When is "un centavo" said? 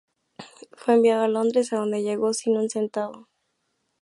2.57-3.29